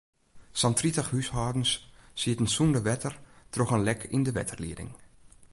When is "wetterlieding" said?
4.37-4.91